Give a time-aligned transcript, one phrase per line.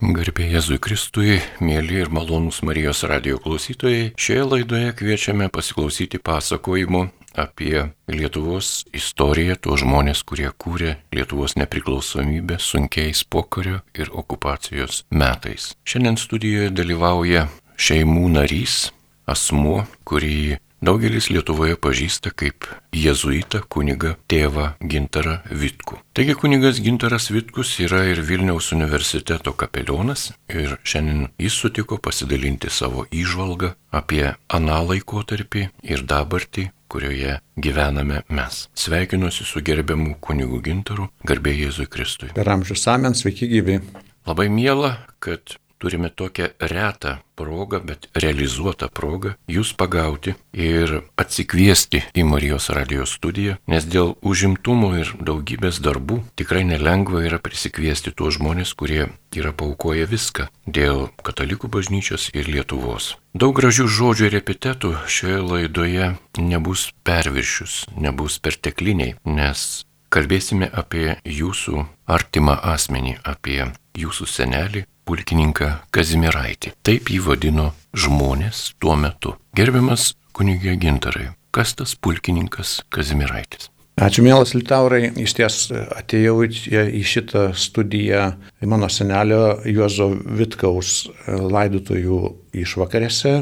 [0.00, 7.02] Garbė Jėzui Kristui, mėly ir malonūs Marijos radio klausytojai, šioje laidoje kviečiame pasiklausyti pasakojimų
[7.36, 15.74] apie Lietuvos istoriją, tuos žmonės, kurie kūrė Lietuvos nepriklausomybę sunkiais pokario ir okupacijos metais.
[15.84, 17.44] Šiandien studijoje dalyvauja
[17.76, 18.86] šeimų narys,
[19.28, 22.64] asmuo, kurį Daugelis Lietuvoje pažįsta kaip
[22.96, 25.98] jėzuitą kunigą tėvą Gintarą Vitku.
[26.16, 33.04] Taigi kunigas Gintaras Vitkus yra ir Vilniaus universiteto kapelionas ir šiandien jis sutiko pasidalinti savo
[33.12, 38.64] įžvalgą apie aną laikotarpį ir dabartį, kurioje gyvename mes.
[38.72, 42.32] Sveikinuosi su gerbiamu kunigu Gintaru, garbė Jėzui Kristui.
[42.32, 43.82] Per amžius amen, sveiki gyvi.
[44.24, 52.26] Labai miela, kad turime tokią retą progą, bet realizuotą progą jūs pagauti ir atsikviesti į
[52.28, 58.74] Marijos radijos studiją, nes dėl užimtumo ir daugybės darbų tikrai nelengva yra prisikviesti tuos žmonės,
[58.76, 63.14] kurie yra paukoję viską dėl katalikų bažnyčios ir Lietuvos.
[63.32, 71.86] Daug gražių žodžių ir epitetų šioje laidoje nebus perviršius, nebus pertekliniai, nes kalbėsime apie jūsų
[72.10, 73.62] artimą asmenį, apie
[73.98, 76.76] jūsų senelį, pulkininką Kazimiraitį.
[76.86, 79.34] Taip jį vadino žmonės tuo metu.
[79.58, 83.72] Gerbiamas kunigė Gintarai, kas tas pulkininkas Kazimiraitis?
[84.00, 85.10] Ačiū, mielas Litaurai.
[85.20, 88.30] Iš ties atėjau į šitą studiją
[88.70, 92.20] mano senelio Juozo Vitkaus laidotojų
[92.62, 93.34] išvakarėse.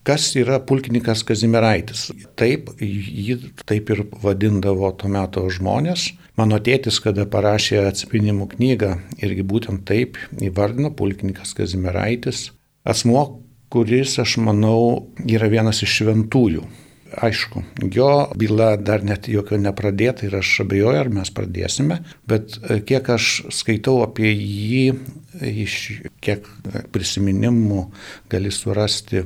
[0.00, 2.06] Kas yra pulkininkas Kazimiraitis?
[2.40, 3.36] Taip, jį
[3.68, 6.06] taip ir vadindavo tuo metu žmonės.
[6.40, 12.46] Mano tėtis, kada parašė atsipinimų knygą, irgi būtent taip įvardino pulkininkas Kazimiraitis,
[12.88, 13.26] asmo,
[13.68, 16.64] kuris, aš manau, yra vienas iš šventųjų.
[17.20, 21.96] Aišku, jo byla dar net jokio nepradėta ir aš abejoju, ar mes pradėsime,
[22.30, 24.84] bet e, kiek aš skaitau apie jį,
[25.42, 25.74] iš
[26.22, 26.46] kiek
[26.94, 27.88] prisiminimų
[28.30, 29.24] gali surasti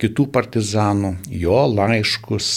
[0.00, 2.48] kitų partizanų, jo laiškus,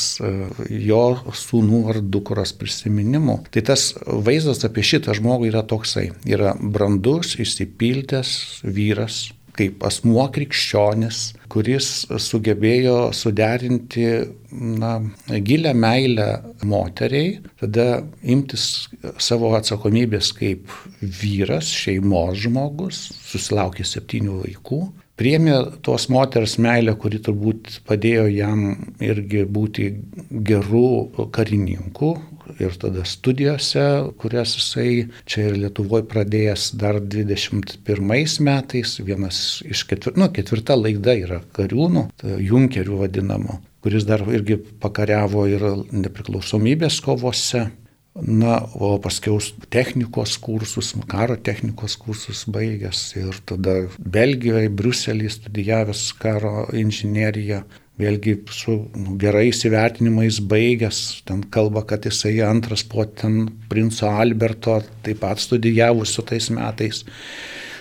[0.69, 1.03] jo
[1.43, 3.39] sūnų ar dukros prisiminimų.
[3.53, 6.09] Tai tas vaizdas apie šitą žmogų yra toksai.
[6.29, 9.27] Yra brandus, išsipildęs vyras,
[9.59, 11.19] kaip asmuo krikščionis,
[11.51, 11.89] kuris
[12.21, 14.05] sugebėjo suderinti
[14.51, 14.93] na,
[15.45, 16.27] gilę meilę
[16.69, 17.87] moteriai, tada
[18.23, 18.87] imtis
[19.21, 24.81] savo atsakomybės kaip vyras, šeimos žmogus, susilaukė septynių vaikų,
[25.19, 28.65] priemė tos moters meilę, kuri turbūt padėjo jam
[29.03, 29.91] irgi būti
[30.49, 32.13] gerų karininkų.
[32.59, 33.83] Ir tada studijose,
[34.19, 38.01] kurias jisai čia ir Lietuvoje pradėjęs dar 21
[38.41, 42.07] metais, vienas iš ketvir, nu, ketvirta laida yra kariūnų,
[42.41, 47.67] junkerių vadinamo, kuris dar irgi pakariavo ir nepriklausomybės kovose.
[48.15, 49.37] Na, o paskiau
[49.71, 57.61] technikos kursus, karo technikos kursus baigęs ir tada Belgijoje, Bruselėje studijavęs karo inžineriją,
[57.99, 64.79] vėlgi su nu, gerais įvertinimais baigęs, ten kalba, kad jisai antras po ten princo Alberto
[65.05, 67.05] taip pat studijavusio tais metais.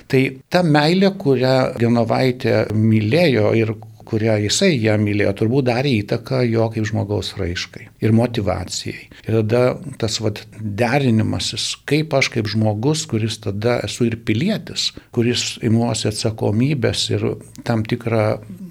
[0.09, 3.75] Tai ta meilė, kurią Genovaitė mylėjo ir
[4.09, 9.09] kurią jisai ją mylėjo, turbūt darė įtaką jo kaip žmogaus raiškai ir motivacijai.
[9.27, 9.63] Ir tada
[10.01, 17.09] tas vad derinimasis, kaip aš kaip žmogus, kuris tada esu ir pilietis, kuris imuosi atsakomybės
[17.15, 17.29] ir
[17.69, 18.25] tam tikrą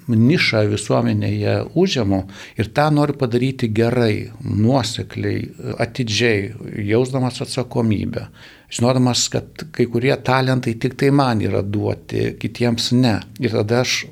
[0.08, 2.22] nišą visuomenėje užimu
[2.58, 5.42] ir tą noriu padaryti gerai, nuosekliai,
[5.84, 6.54] atidžiai,
[6.88, 8.28] jausdamas atsakomybę
[8.72, 13.16] žinodamas, kad kai kurie talentai tik tai man yra duoti, kitiems ne.
[13.40, 14.02] Ir tada aš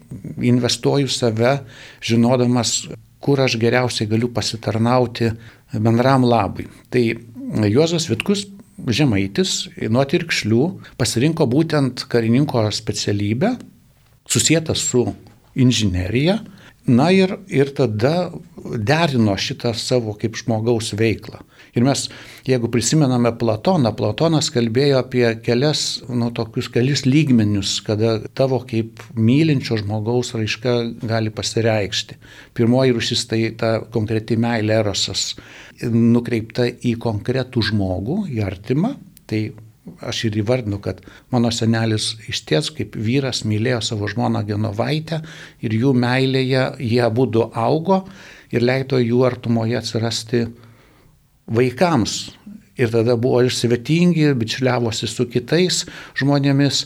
[0.42, 1.58] investuoju save,
[2.04, 2.86] žinodamas,
[3.20, 5.32] kur aš geriausiai galiu pasitarnauti
[5.74, 6.68] bendram labui.
[6.90, 7.04] Tai
[7.68, 8.46] Juozas Vitkus
[8.76, 10.64] Žemaitis nuo tirkšlių
[11.00, 13.54] pasirinko būtent karininko specialybę,
[14.28, 15.06] susijęta su
[15.56, 16.40] inžinierija,
[16.86, 18.30] na ir, ir tada
[18.62, 21.42] derino šitą savo kaip žmogaus veiklą.
[21.76, 22.06] Ir mes,
[22.48, 29.76] jeigu prisimename Platoną, Platonas kalbėjo apie kelias, nu, tokius kelis lygmenius, kada tavo kaip mylinčio
[29.82, 32.16] žmogaus raiška gali pasireikšti.
[32.56, 35.34] Pirmoji rušis tai ta konkreti meilė erosas,
[35.84, 38.94] nukreipta į konkretų žmogų, į artimą.
[39.26, 39.42] Tai
[40.00, 41.00] aš ir įvardinu, kad
[41.32, 45.20] mano senelis iš ties kaip vyras mylėjo savo žmoną Genovaitę
[45.62, 48.04] ir jų meilėje jie abu augo
[48.52, 50.46] ir leido jų artumoje atsirasti
[51.46, 52.18] vaikams.
[52.76, 55.84] Ir tada buvo ir svetingi, bičiuliavosi su kitais
[56.18, 56.84] žmonėmis.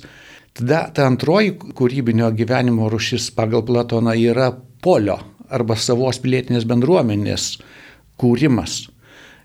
[0.55, 4.53] Tada ta antroji kūrybinio gyvenimo rušis pagal Platoną yra
[4.83, 5.19] polio
[5.51, 7.57] arba savos pilietinės bendruomenės
[8.21, 8.85] kūrimas.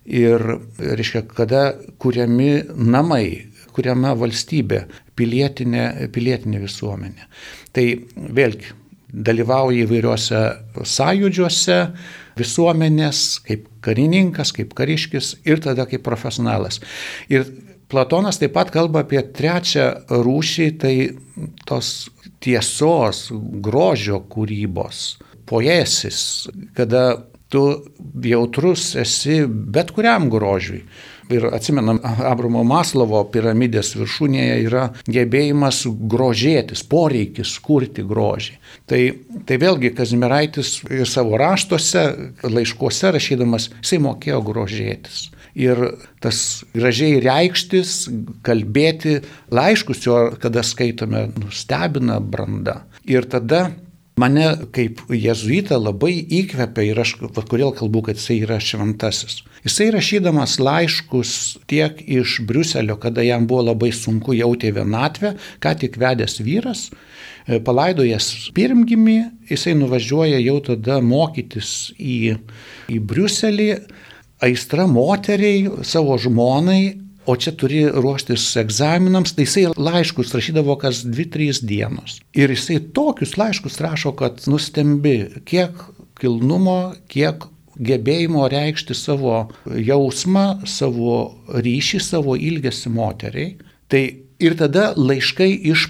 [0.05, 0.41] Ir,
[0.77, 1.65] reiškia, kada
[2.01, 4.85] kūriami namai, kuriama valstybė,
[5.17, 7.25] pilietinė, pilietinė visuomenė.
[7.75, 7.85] Tai
[8.37, 8.73] vėlgi
[9.15, 10.41] dalyvauja įvairiuose
[10.95, 11.79] sąjūdžiuose
[12.39, 16.81] visuomenės, kaip karininkas, kaip kariškis ir tada kaip profesionalas.
[17.31, 17.47] Ir
[17.85, 20.95] Platonas taip pat kalba apie trečią rūšį, tai
[21.69, 22.09] tos
[22.43, 23.27] tiesos,
[23.63, 26.19] grožio kūrybos, poesis,
[26.77, 27.05] kada
[27.49, 27.65] tu
[28.23, 30.83] jautrus esi bet kuriam grožiui.
[31.33, 35.79] Ir atsimenam, Abramo Maslovo piramidės viršūnėje yra gebėjimas
[36.11, 38.59] grožėtis, poreikis kurti grožį.
[38.85, 38.99] Tai,
[39.49, 40.75] tai vėlgi Kazimieraitis
[41.09, 42.03] savo raštuose,
[42.45, 45.31] laiškuose rašydamas, jisai mokėjo grožėtis.
[45.57, 45.79] Ir
[46.21, 46.37] tas
[46.75, 47.95] gražiai reikštis,
[48.45, 49.21] kalbėti
[49.55, 52.83] laiškus jo, kada skaitome, nustebina branda.
[53.07, 53.69] Ir tada
[54.15, 59.41] Mane kaip jezuitą labai įkvepia ir aš kodėl kalbu, kad jisai yra šventasis.
[59.65, 61.31] Jisai rašydamas laiškus
[61.67, 66.85] tiek iš Briuselio, kada jam buvo labai sunku jauti vienatvę, ką tik vedęs vyras,
[67.43, 69.17] e, palaidojęs pirmgimį,
[69.51, 72.37] jisai nuvažiuoja jau tada mokytis į,
[72.87, 73.71] į Briuselį,
[74.47, 81.65] aistra moteriai, savo žmonai, O čia turi ruoštis egzaminams, tai jisai laiškus rašydavo kas 2-3
[81.65, 82.19] dienos.
[82.37, 85.17] Ir jisai tokius laiškus rašo, kad nustembi,
[85.49, 85.81] kiek
[86.21, 91.17] kilnumo, kiek gebėjimo reikšti savo jausmą, savo
[91.49, 93.55] ryšį, savo ilgesį moteriai.
[93.91, 94.03] Tai
[94.39, 95.89] ir tada laiškai iš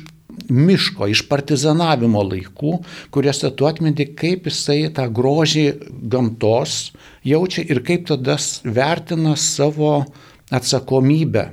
[0.51, 2.77] miško, iš partizanavimo laikų,
[3.13, 5.65] kuriuose tu atminti, kaip jisai tą grožį
[6.11, 6.91] gamtos
[7.25, 10.05] jaučia ir kaip tada vertina savo
[10.53, 11.49] atsakomybę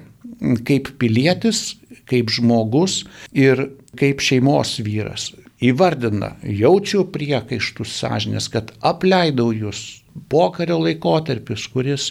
[0.66, 1.76] kaip pilietis,
[2.10, 3.02] kaip žmogus
[3.32, 3.68] ir
[3.98, 5.30] kaip šeimos vyras.
[5.62, 10.02] Įvardina, jaučiu priekaištus sąžinės, kad apleidau jūs
[10.32, 12.08] pokario laikotarpis, kuris,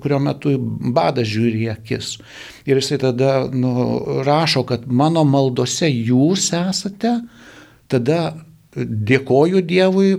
[0.00, 0.54] kurio metu
[0.94, 2.14] badas žiūri akis.
[2.68, 3.72] Ir jisai tada nu,
[4.26, 7.16] rašo, kad mano maldose jūs esate,
[7.90, 8.20] tada
[8.76, 10.14] dėkoju Dievui,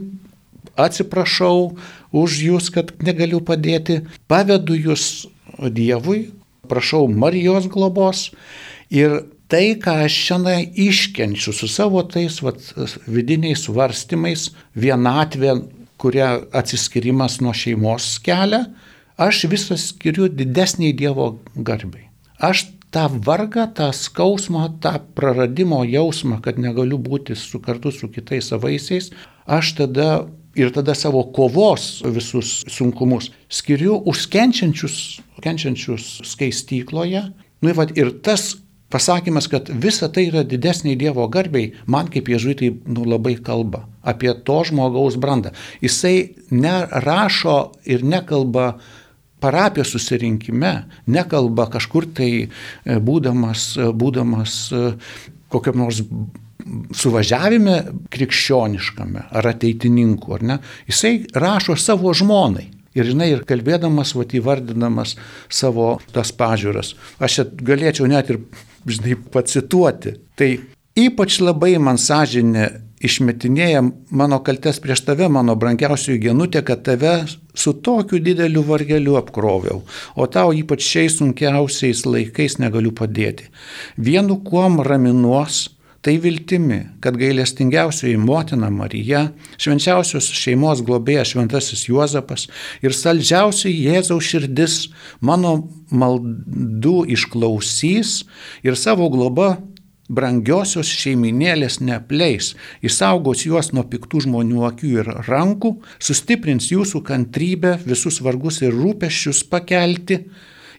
[0.78, 1.74] atsiprašau
[2.14, 6.32] už jūs, kad negaliu padėti, pavedu jūs Dievui,
[6.70, 8.30] prašau Marijos globos
[8.94, 9.22] ir
[9.52, 12.62] tai, ką aš šiandien iškenčiu su savo tais vat,
[13.08, 15.58] vidiniais svarstymais, vienatvė,
[16.02, 18.66] kurią atsiskirimas nuo šeimos kelia,
[19.22, 22.10] aš visą skiriu didesniai Dievo garbiai.
[22.44, 28.52] Aš tą vargą, tą skausmą, tą praradimo jausmą, kad negaliu būti su kartu su kitais
[28.52, 29.12] savaisiais,
[29.46, 30.10] aš tada
[30.56, 37.24] ir tada savo kovos visus sunkumus skiriu už kenčiančius, skaistykloje.
[37.62, 38.54] Nu, ir, ir tas
[38.94, 44.34] pasakymas, kad visa tai yra didesniai Dievo garbiai, man kaip ježuitai nu, labai kalba apie
[44.46, 45.54] to žmogaus brandą.
[45.82, 48.76] Jisai nerašo ir nekalba
[49.44, 50.74] parapijos susirinkime,
[51.08, 52.48] nekalba kažkur tai e,
[53.00, 54.84] būdamas, būdamas e,
[55.52, 56.04] kokiam nors
[56.96, 57.80] suvažiavime
[58.14, 62.70] krikščioniškame ar ateitininkų, ar ne, jisai rašo savo žmonai.
[62.94, 65.16] Ir žinai, ir kalbėdamas, va, įvardinamas
[65.50, 66.94] savo tas pažiūras.
[67.18, 68.44] Aš galėčiau net ir,
[68.86, 70.14] žinai, pacituoti.
[70.38, 70.50] Tai
[71.02, 72.68] ypač labai man sąžinė
[73.04, 73.82] išmetinėja
[74.16, 77.14] mano kaltes prieš tave, mano brangiausiųjų genutė, kad tave
[77.54, 79.82] su tokiu dideliu vargeliu apkroviau,
[80.16, 83.50] o tau ypač šiais sunkiausiais laikais negaliu padėti.
[83.98, 85.66] Vienu kuom raminuos,
[86.04, 92.50] Tai viltimi, kad gailestingiausioji motina Marija, švenčiausios šeimos globėjas šventasis Juozapas
[92.84, 94.76] ir saldžiausiai Jėzaus širdis
[95.24, 95.54] mano
[95.96, 98.18] maldų išklausys
[98.68, 99.54] ir savo globa
[100.12, 102.52] brangiosios šeiminėlės neapleis,
[102.84, 109.46] išsaugos juos nuo piktų žmonių akių ir rankų, sustiprins jūsų kantrybę, visus vargus ir rūpeščius
[109.48, 110.26] pakelti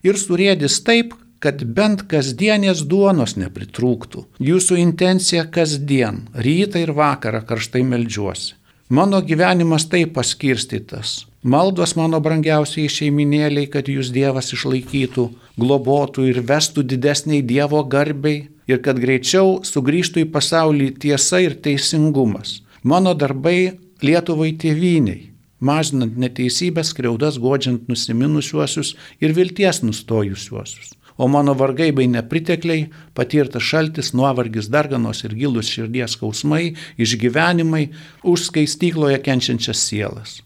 [0.04, 4.24] ir surėdis taip, kad bent kasdienės duonos nepritrūktų.
[4.48, 8.54] Jūsų intencija kasdien, rytą ir vakarą karštai melžiuosi.
[8.88, 11.24] Mano gyvenimas taip paskirstytas.
[11.44, 15.24] Maldos mano brangiausiai šeiminėliai, kad jūs Dievas išlaikytų,
[15.60, 22.62] globotų ir vestų didesniai Dievo garbiai ir kad greičiau sugrįžtų į pasaulį tiesa ir teisingumas.
[22.82, 31.90] Mano darbai Lietuvai tėviniai, mažinant neteisybės, kreudas, godžiant nusiminusiuosius ir vilties nustojusiuosius o mano vargai
[31.94, 37.86] bei nepritekliai, patirtas šaltis, nuovargis, darganos ir gilus širdies skausmai, išgyvenimai
[38.26, 40.40] už skaistykloje kenčiančias sielas.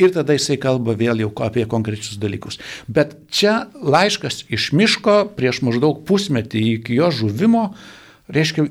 [0.00, 2.58] Ir tada jisai kalba vėl jau apie konkrečius dalykus.
[2.88, 7.66] Bet čia laiškas iš miško prieš maždaug pusmetį iki jo žuvimo,
[8.32, 8.70] reiškia,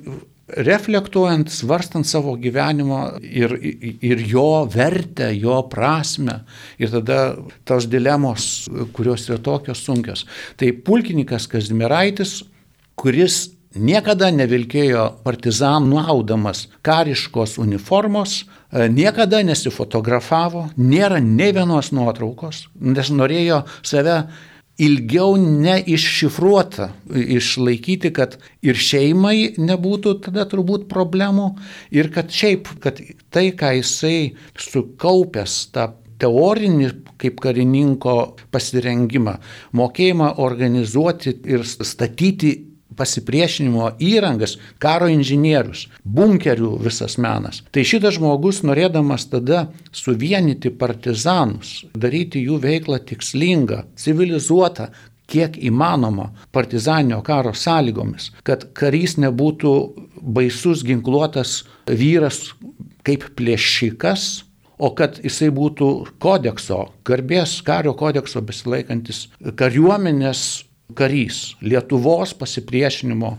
[0.58, 3.56] reflektuojant, svarstant savo gyvenimo ir,
[4.02, 6.42] ir jo vertę, jo prasme.
[6.82, 7.36] Ir tada
[7.68, 10.26] tos dilemos, kurios yra tokios sunkios.
[10.60, 12.42] Tai pulkininkas Kazimieraitis
[13.02, 23.64] kuris niekada nevilkėjo partizanų audamas kariškos uniformos, niekada nesifotografavo, nėra ne vienos nuotraukos, nes norėjo
[23.82, 24.22] save
[24.82, 26.90] ilgiau neiššifruota
[27.38, 31.52] išlaikyti, kad ir šeimai nebūtų tada turbūt problemų
[31.94, 36.90] ir kad šiaip, kad tai, ką jisai sukaupęs tą teorinį
[37.22, 38.16] kaip karininko
[38.54, 39.38] pasirengimą,
[39.78, 42.54] mokėjimą organizuoti ir statyti
[43.02, 47.64] pasipriešinimo įrangas, karo inžinierius, bunkerių visas menas.
[47.74, 49.66] Tai šitas žmogus, norėdamas tada
[49.96, 54.92] suvienyti partizanus, daryti jų veiklą tikslingą, civilizuotą,
[55.32, 59.74] kiek įmanoma partizaninio karo sąlygomis, kad karys nebūtų
[60.22, 62.52] baisus ginkluotas vyras
[63.08, 64.44] kaip plėšikas,
[64.82, 65.88] o kad jisai būtų
[66.22, 69.28] kodekso, garbės kario kodekso besilaikantis
[69.58, 70.66] kariuomenės
[70.98, 73.36] karys, Lietuvos pasipriešinimo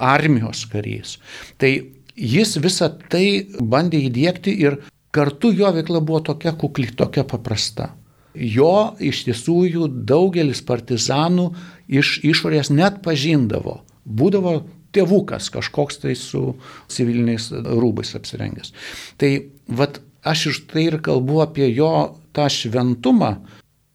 [0.00, 1.16] armijos karys.
[1.58, 1.72] Tai
[2.16, 3.26] jis visą tai
[3.58, 4.78] bandė įdėkti ir
[5.12, 7.92] kartu jo veikla buvo tokia kukli, tokia paprasta.
[8.34, 11.50] Jo iš tiesų jų daugelis partizanų
[11.92, 13.82] iš išorės net pažindavo.
[14.08, 16.54] Būdavo tėvukas kažkoks tai su
[16.92, 18.72] civiliniais rūbais apsirengęs.
[19.20, 19.30] Tai
[19.68, 21.92] vad aš iš tai ir kalbu apie jo
[22.32, 23.36] tą šventumą,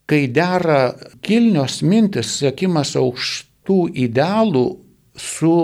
[0.08, 0.94] kai dera
[1.26, 4.66] kilnios mintis, siekimas aukštų idealų
[5.18, 5.58] su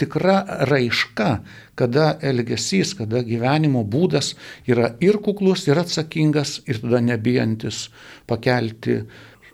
[0.00, 1.30] tikra raiška,
[1.78, 4.34] kada elgesys, kada gyvenimo būdas
[4.68, 7.88] yra ir kuklus, ir atsakingas, ir tada nebijantis
[8.28, 9.00] pakelti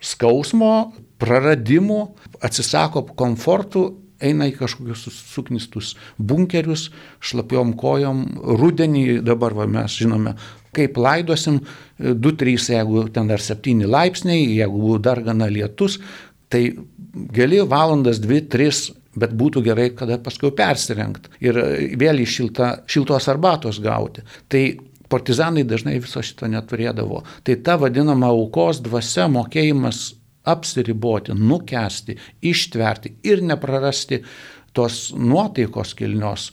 [0.03, 0.93] skausmo,
[1.23, 2.01] praradimų,
[2.45, 3.87] atsisako komfortų,
[4.23, 6.89] eina į kažkokius suknistus bunkerius,
[7.21, 8.23] šlapiom kojom,
[8.61, 10.37] rudenį dabar va, mes žinome,
[10.77, 11.63] kaip laidosim,
[11.99, 15.99] 2-3, jeigu ten dar 7 laipsniai, jeigu dar gana lietus,
[16.53, 16.69] tai
[17.33, 21.59] gali valandas 2-3 bet būtų gerai, kada paskui persirengti ir
[21.99, 24.25] vėl į šiltą, šiltos arbatos gauti.
[24.53, 24.63] Tai
[25.09, 27.23] partizanai dažnai viso šito neturėdavo.
[27.47, 30.11] Tai ta vadinama aukos dvasia, mokėjimas
[30.47, 34.21] apsiriboti, nukesti, ištverti ir neprarasti
[34.77, 36.51] tos nuotaikos kilnios,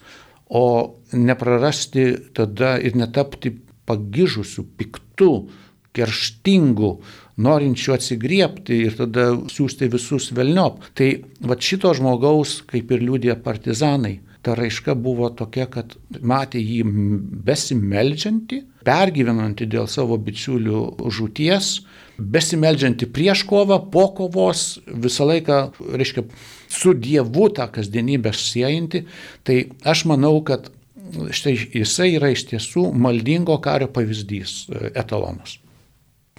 [0.54, 0.66] o
[1.14, 2.06] neprarasti
[2.38, 3.52] tada ir netapti
[3.90, 5.34] pagižusių, piktų,
[5.94, 6.92] kerštingų,
[7.44, 10.82] norinčių atsigriepti ir tada siūsti visus velniop.
[10.98, 11.10] Tai
[11.46, 16.82] va šito žmogaus, kaip ir liūdė partizanai, ta raiška buvo tokia, kad matė jį
[17.48, 20.82] besimeldžiantį, pergyvenantį dėl savo bičiulių
[21.16, 21.70] žūties,
[22.20, 25.60] besimeldžiantį prieš kovą, po kovos, visą laiką,
[25.96, 26.26] reiškia,
[26.74, 29.06] su Dievu tą kasdienybę siejantį.
[29.48, 29.58] Tai
[29.94, 30.70] aš manau, kad
[31.32, 35.60] štai jisai yra iš tiesų maldingo kario pavyzdys, e, etalonas.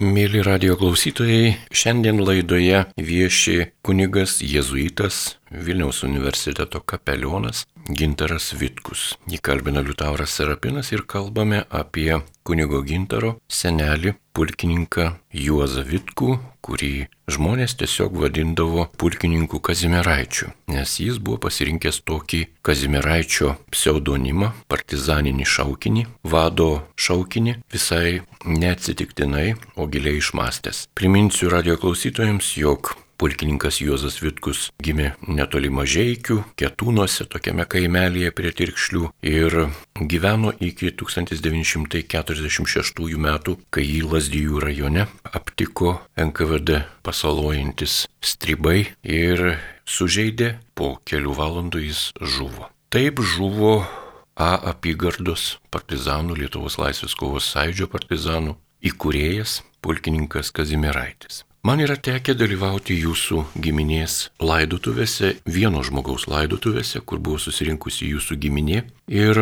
[0.02, 9.12] Mėly radio klausytojai, šiandien laidoje vieši kunigas jėzuitas Vilniaus universiteto kapelionas Gintaras Vitkus.
[9.28, 17.76] Jį kalbina Liutauras Serapinas ir kalbame apie kunigo Gintaro senelį pulkininką Juozą Vitkų, kurį žmonės
[17.80, 27.58] tiesiog vadindavo pulkininku Kazimieraičiu, nes jis buvo pasirinkęs tokį Kazimieraičio pseudonimą, partizaninį šaukinį, vado šaukinį,
[27.72, 30.86] visai neatsitiktinai, o giliai išmastęs.
[30.96, 39.10] Priminsiu radio klausytojams, jog Pulkininkas Juozas Vitkus gimė netoli mažiekių, ketūnuose, tokiame kaimelėje prie Tirkšlių
[39.30, 39.50] ir
[39.98, 46.70] gyveno iki 1946 metų, kai jį Lasdijų rajone aptiko NKVD
[47.06, 52.66] pasalojantis stribai ir sužeidė, po kelių valandų jis žuvo.
[52.90, 53.86] Taip žuvo
[54.34, 58.58] A apygardos partizanų, Lietuvos laisvės kovos sąjūdžio partizanų
[58.90, 61.46] įkūrėjas pulkininkas Kazimieraitis.
[61.64, 68.82] Man yra tekę dalyvauti jūsų giminės laidotuvėse, vieno žmogaus laidotuvėse, kur buvo susirinkusi jūsų giminė
[69.08, 69.40] ir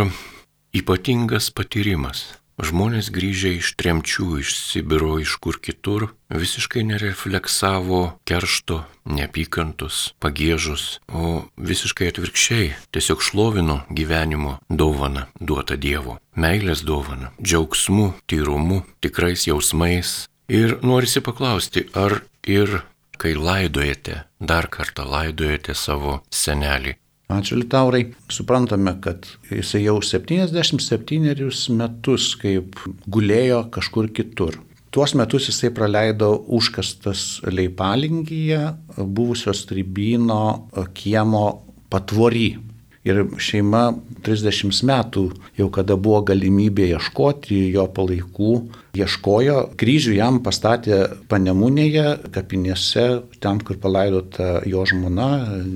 [0.70, 2.22] ypatingas patyrimas.
[2.62, 11.48] Žmonės grįžę iš tremčių, iš Sibiro, iš kur kitur, visiškai nerefleksavo keršto, neapykantos, pagėžus, o
[11.58, 20.20] visiškai atvirkščiai tiesiog šlovino gyvenimo dovaną duotą Dievo, meilės dovaną, džiaugsmu, tyrumu, tikrais jausmais,
[20.52, 22.82] Ir norisi paklausti, ar ir
[23.16, 26.92] kai laidojate, dar kartą laidojate savo senelį.
[27.32, 28.02] Ačiū Litaurai.
[28.28, 32.76] Suprantame, kad jisai jau 77 metus kaip
[33.09, 34.59] gulėjo kažkur kitur.
[34.92, 38.61] Tuos metus jisai praleido užkastas Leipalingyje,
[38.99, 41.47] buvusios tribino kiemo
[41.88, 42.59] patvory.
[43.02, 45.25] Ir šeima 30 metų,
[45.59, 48.52] jau kada buvo galimybė ieškoti jo palaikų,
[48.94, 51.00] ieškojo, kryžių jam pastatė
[51.32, 53.06] panemunėje, kapinėse,
[53.42, 55.30] ten, kur palaidota jo žmona,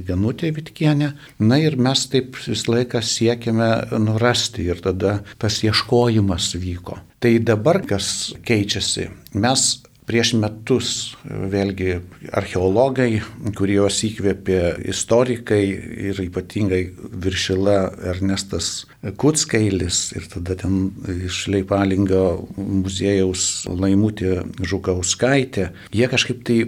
[0.07, 1.13] Genutė Vitkienė.
[1.43, 3.71] Na ir mes taip visą laiką siekėme
[4.05, 7.01] nurasti ir tada tas ieškojimas vyko.
[7.19, 9.09] Tai dabar kas keičiasi?
[9.35, 9.67] Mes
[10.07, 10.89] Prieš metus
[11.27, 11.97] vėlgi
[12.39, 13.23] archeologai,
[13.59, 14.61] kuriuos įkvėpė
[14.93, 15.63] istorikai
[16.11, 16.83] ir ypatingai
[17.25, 17.77] viršila
[18.13, 18.85] Ernestas
[19.19, 20.93] Kutskailis ir tada ten
[21.27, 22.23] iš Leipalingio
[22.57, 26.61] muziejaus Laimutė Žukauskaitė, jie kažkaip tai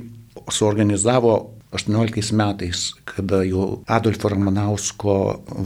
[0.51, 1.37] suorganizavo
[1.79, 5.15] 18 metais, kada jau Adolfo Ramanausko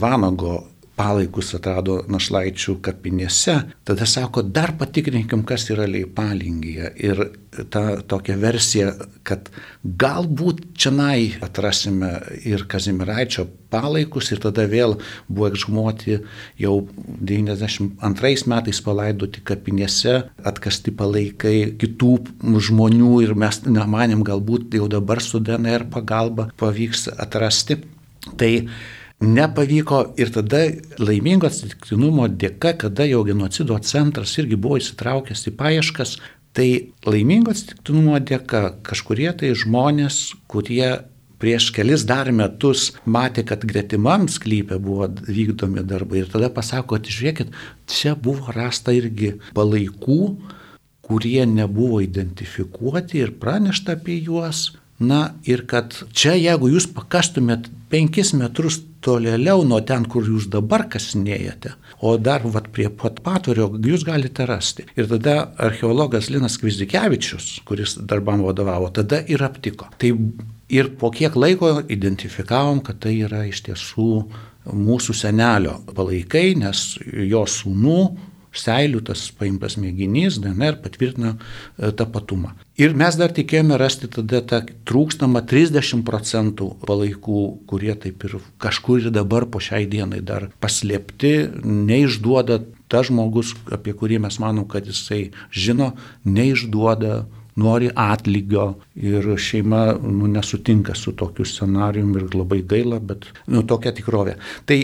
[0.01, 0.59] Vanago
[0.99, 3.55] palaikus atrado našlaičių kapinėse,
[3.87, 6.91] tada sako, dar patikrinkim, kas yra leipalingija.
[7.01, 7.23] Ir
[7.73, 8.93] ta tokia versija,
[9.25, 9.49] kad
[9.83, 12.11] galbūt čianai atrasime
[12.45, 14.97] ir Kazimiraičio palaikus ir tada vėl
[15.27, 16.19] buvo ekshumuoti
[16.61, 22.13] jau 92 metais palaidoti kapinėse, atkasti palaikai kitų
[22.69, 27.81] žmonių ir mes nemanėm, galbūt jau dabar su DNR pagalba pavyks atrasti.
[28.39, 28.51] Tai
[29.23, 30.65] nepavyko ir tada
[30.99, 36.17] laimingo atsitiktinumo dėka, kada jau genocido centras irgi buvo įsitraukęs į paieškas,
[36.53, 36.69] tai
[37.07, 40.99] laimingo atsitiktinumo dėka kažkurie tai žmonės, kurie
[41.43, 47.51] prieš kelis dar metus matė, kad gretimam sklypė buvo vykdomi darbai ir tada pasako, atžiūrėkit,
[47.89, 50.21] čia buvo rasta irgi palaikų,
[51.03, 54.71] kurie nebuvo identifikuoti ir pranešta apie juos.
[55.03, 60.85] Na ir kad čia, jeigu jūs pakastumėt penkis metrus tolėliau nuo ten, kur jūs dabar
[60.91, 64.87] kasinėjate, o dar vat, prie pat patorio jūs galite rasti.
[64.97, 65.35] Ir tada
[65.67, 69.89] archeologas Linas Kvizikevičius, kuris darbam vadovavo, tada ir aptiko.
[69.99, 70.13] Tai
[70.73, 74.09] ir po kiek laiko identifikavom, kad tai yra iš tiesų
[74.73, 77.99] mūsų senelio palaikai, nes jo sūnų
[78.57, 82.53] seilių tas paimtas mėginys, DNR patvirtina e, tapatumą.
[82.79, 89.03] Ir mes dar tikėjome rasti tada tą trūkstamą 30 procentų palaikų, kurie taip ir kažkur
[89.03, 94.85] ir dabar po šiai dienai dar paslėpti, neišduoda tas žmogus, apie kurį mes manom, kad
[94.89, 95.93] jisai žino,
[96.25, 97.23] neišduoda
[97.55, 103.93] nori atlygio ir šeima nu, nesutinka su tokiu scenariumi ir labai gaila, bet nu, tokia
[103.93, 104.37] tikrovė.
[104.65, 104.79] Tai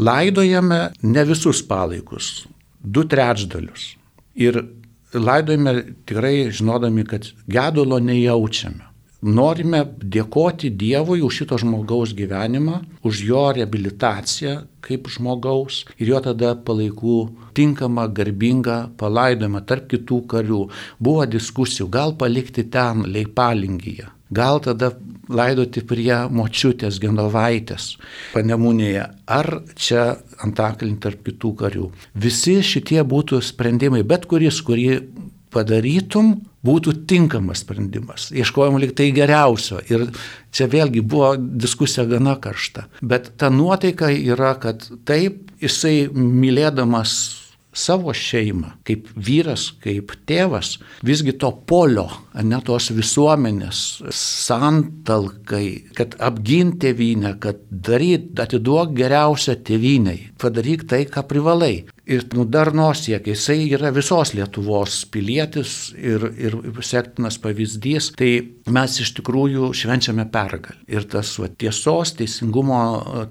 [0.00, 2.46] laidojame ne visus palaikus,
[2.84, 3.94] du trečdalius.
[4.36, 4.60] Ir
[5.14, 8.94] laidojame tikrai žinodami, kad gedulo nejaučiame.
[9.24, 16.50] Norime dėkoti Dievui už šito žmogaus gyvenimą, už jo reabilitaciją kaip žmogaus ir jo tada
[16.66, 17.16] palaikų
[17.56, 20.60] tinkamą, garbingą palaidojimą tarp kitų karių.
[21.00, 24.92] Buvo diskusijų, gal palikti ten leipalingyje, gal tada
[25.28, 27.94] laidoti prie močiutės Genovaitės
[28.34, 31.90] panemunėje, ar čia antakalnį tarp kitų karių.
[32.14, 34.88] Visi šitie būtų sprendimai, bet kuris, kurį
[35.54, 36.34] padarytum,
[36.64, 38.30] būtų tinkamas sprendimas.
[38.34, 39.78] Ieškojom liktai geriausio.
[39.92, 40.08] Ir
[40.54, 42.88] čia vėlgi buvo diskusija gana karšta.
[43.04, 47.43] Bet ta nuotaika yra, kad taip jisai mylėdamas
[47.74, 52.06] savo šeimą, kaip vyras, kaip tėvas, visgi to polio,
[52.42, 53.80] ne tos visuomenės
[54.14, 55.66] santalkai,
[55.98, 63.04] kad apgint tėvynę, kad daryt, atiduok geriausią tėvyniai, padaryk tai, ką privalai ir nu, darnos
[63.04, 63.34] siekia.
[63.34, 68.12] Jisai yra visos Lietuvos pilietis ir, ir sektinas pavyzdys.
[68.18, 68.30] Tai
[68.74, 70.78] mes iš tikrųjų švenčiame pergalę.
[70.90, 72.80] Ir tas va, tiesos, teisingumo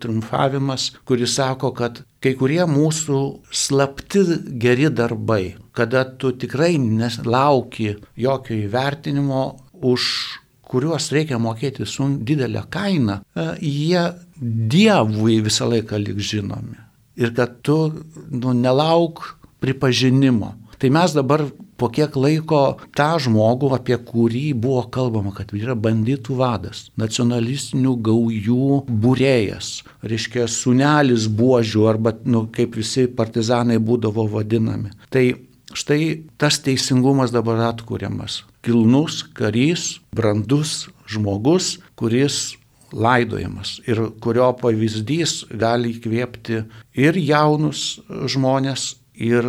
[0.02, 3.20] triumfavimas, kuris sako, kad kai kurie mūsų
[3.54, 4.24] slapti
[4.62, 9.44] geri darbai, kada tu tikrai neslauki jokio įvertinimo
[9.84, 10.06] už
[10.74, 13.22] kuriuos reikia mokėti su didelė kaina,
[13.62, 14.12] jie
[14.44, 16.83] Dievui visą laiką lik žinomi
[17.20, 17.78] ir kad tu
[18.30, 19.24] nu, nelauk
[19.64, 20.54] pripažinimo.
[20.78, 21.46] Tai mes dabar
[21.80, 28.68] po kiek laiko tą žmogų, apie kurį buvo kalbama, kad yra banditų vadas, nacionalistinių gaujų
[29.04, 29.72] būrėjas,
[30.04, 34.92] reiškia sunelis buožių arba, nu, kaip visi partizanai būdavo vadinami.
[35.14, 35.26] Tai
[35.74, 36.02] štai
[36.40, 38.44] tas teisingumas dabar atkuriamas.
[38.64, 42.54] Kilnus karys, brandus žmogus, kuris
[42.94, 46.64] laidojamas ir kurio pavyzdys gali įkvėpti
[47.04, 49.48] ir jaunus žmonės, ir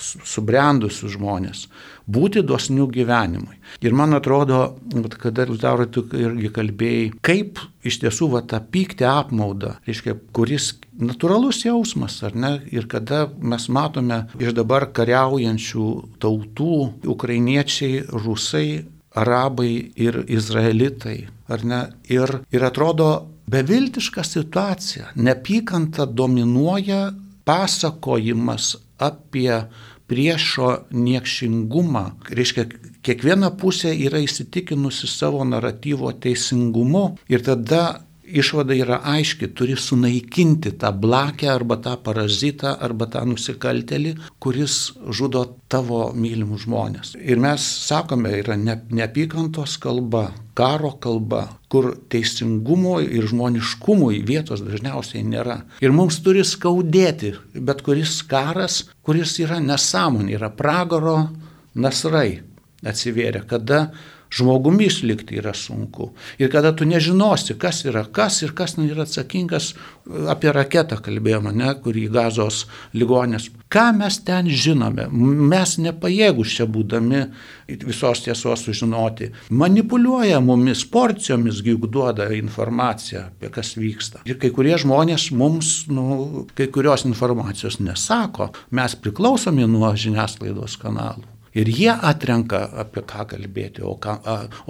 [0.00, 1.64] subrendusius žmonės,
[2.10, 3.58] būti dosnių gyvenimui.
[3.84, 4.78] Ir man atrodo,
[5.20, 11.62] kada Liutaurai tu irgi kalbėjai, kaip iš tiesų va tą pyktį apmaudą, reiškia, kuris natūralus
[11.66, 15.90] jausmas, ar ne, ir kada mes matome iš dabar kariaujančių
[16.22, 16.80] tautų,
[17.14, 18.82] ukrainiečiai, rusai,
[19.14, 21.80] arabai ir izraelitai, ar ne?
[22.08, 23.10] Ir, ir atrodo,
[23.50, 25.12] beviltiška situacija.
[25.14, 27.10] Nepykanta dominuoja
[27.44, 29.62] pasakojimas apie
[30.10, 32.04] priešo niekšingumą.
[32.34, 32.66] Reiškia,
[33.06, 38.02] kiekviena pusė yra įsitikinusi savo naratyvo teisingumu ir tada
[38.38, 44.76] išvada yra aiški, turi sunaikinti tą blakę arba tą parazitą arba tą nusikaltelį, kuris
[45.10, 47.14] žudo tavo mylimus žmonės.
[47.20, 55.24] Ir mes sakome, yra ne, neapykantos kalba, karo kalba, kur teisingumo ir žmoniškumui vietos dažniausiai
[55.26, 55.60] nėra.
[55.80, 61.18] Ir mums turi skaudėti bet kuris karas, kuris yra nesąmonė, yra pragaro
[61.74, 62.40] nasrai
[62.86, 63.90] atsivėrė, kada
[64.30, 66.10] žmogumi išlikti yra sunku.
[66.38, 69.74] Ir kada tu nežinosi, kas yra kas ir kas yra atsakingas,
[70.30, 72.64] apie raketą kalbėjome, ne, kurį gazos
[72.94, 73.50] ligonės.
[73.70, 75.06] Ką mes ten žinome?
[75.10, 77.24] Mes nepajėgus čia būdami
[77.86, 79.30] visos tiesos sužinoti.
[79.54, 84.24] Manipuliuoja mumis porcijomis, juk duoda informaciją apie kas vyksta.
[84.26, 88.50] Ir kai kurie žmonės mums, nu, kai kurios informacijos nesako.
[88.74, 91.29] Mes priklausomi nuo žiniasklaidos kanalų.
[91.58, 94.16] Ir jie atrenka, apie ką kalbėti, o ką,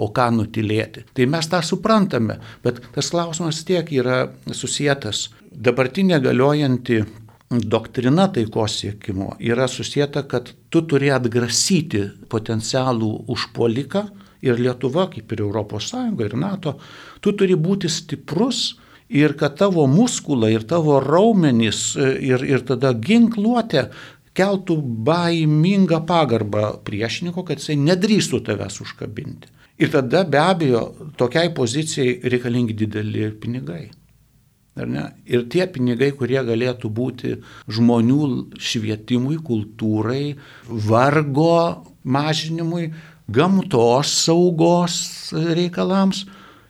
[0.01, 1.05] o ką nutilėti.
[1.13, 5.27] Tai mes tą suprantame, bet tas klausimas tiek yra susijęs.
[5.51, 7.03] Dabartinė galiojanti
[7.51, 14.05] doktrina taikos siekimo yra susijęta, kad tu turi atgrasyti potencialų užpoliką
[14.41, 15.91] ir Lietuva, kaip ir ES
[16.25, 16.77] ir NATO,
[17.21, 23.89] tu turi būti stiprus ir kad tavo muskulai ir tavo raumenys ir, ir tada ginkluotė
[24.37, 29.51] keltų baimingą pagarbą priešininko, kad jisai nedrįstų tavęs užkabinti.
[29.81, 30.83] Ir tada be abejo
[31.17, 33.89] tokiai pozicijai reikalingi dideli pinigai.
[35.27, 37.33] Ir tie pinigai, kurie galėtų būti
[37.67, 38.21] žmonių
[38.55, 40.37] švietimui, kultūrai,
[40.69, 42.91] vargo mažinimui,
[43.27, 44.95] gamtos saugos
[45.33, 46.23] reikalams,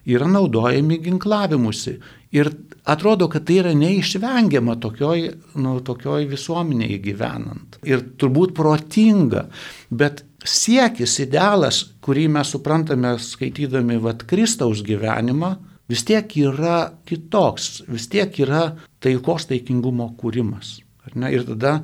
[0.10, 2.00] yra naudojami ginklavimusi.
[2.34, 2.50] Ir
[2.84, 5.24] atrodo, kad tai yra neišvengiama tokioj,
[5.62, 7.80] nu, tokioj visuomenėje gyvenant.
[7.88, 9.48] Ir turbūt protinga,
[9.89, 15.56] bet siekis, idealas, kurį mes suprantame skaitydami vat, Kristaus gyvenimą,
[15.91, 18.72] vis tiek yra kitoks, vis tiek yra
[19.04, 20.80] taikos taikingumo kūrimas.
[21.12, 21.82] Ir tada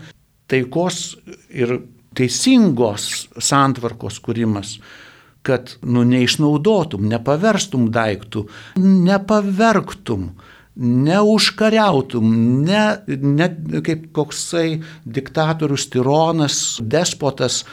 [0.47, 1.17] taikos
[1.51, 1.79] ir
[2.17, 4.77] teisingos santvarkos kūrimas
[5.47, 8.43] kad nu, neišnaudotum, nepaverstum daiktų,
[8.83, 10.25] nepavergtum,
[10.77, 12.31] neužkariautum,
[12.67, 13.49] ne, ne
[13.85, 17.63] kaip koksai diktatorius, tironas, despotas,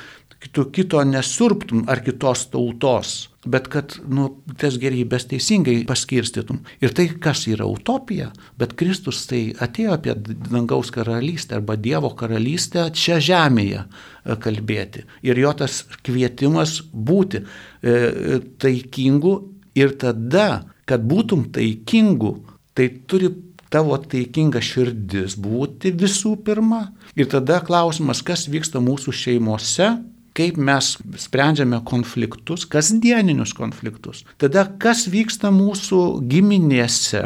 [0.44, 3.12] kito, kito nesurptum ar kitos tautos,
[3.48, 6.62] bet kad nu, tas gerybės teisingai paskirstytum.
[6.84, 12.88] Ir tai, kas yra utopija, bet Kristus tai atėjo apie dangaus karalystę arba Dievo karalystę
[12.96, 15.04] čia žemėje e, kalbėti.
[15.26, 19.36] Ir jo tas kvietimas būti e, taikingu
[19.76, 22.36] ir tada, kad būtum taikingu,
[22.74, 23.30] tai turi
[23.74, 26.88] tavo taikinga širdis būti visų pirma.
[27.18, 29.88] Ir tada klausimas, kas vyksta mūsų šeimose,
[30.34, 34.24] kaip mes sprendžiame konfliktus, kasdieninius konfliktus.
[34.42, 37.24] Tada kas vyksta mūsų giminėse,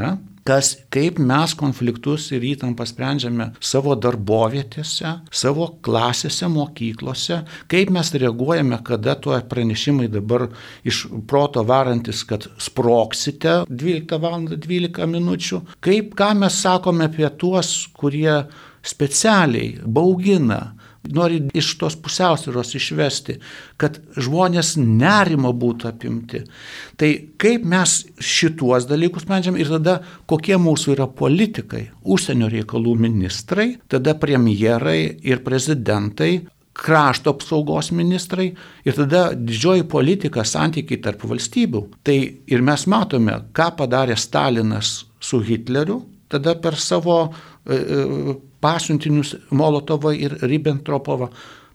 [0.49, 8.81] kas, kaip mes konfliktus ir įtampą sprendžiame savo darbovietėse, savo klasėse, mokyklose, kaip mes reaguojame,
[8.87, 10.49] kada tuo pranešimai dabar
[10.89, 14.37] iš proto varantis, kad sproksite 12 val.
[14.39, 18.45] 12 minučių, kaip ką mes sakome apie tuos, kurie
[18.87, 23.39] specialiai baugina, nori iš tos pusiausvėros išvesti,
[23.81, 26.43] kad žmonės nerimo būtų apimti.
[26.99, 33.71] Tai kaip mes šituos dalykus sprendžiam ir tada kokie mūsų yra politikai, užsienio reikalų ministrai,
[33.89, 36.33] tada premjerai ir prezidentai,
[36.79, 38.53] krašto apsaugos ministrai
[38.87, 41.83] ir tada didžioji politika, santykiai tarp valstybių.
[42.07, 49.37] Tai ir mes matome, ką padarė Stalinas su Hitleriu, tada per savo e, e, pasiuntinius
[49.51, 51.31] Molotovą ir Ribbentropovą.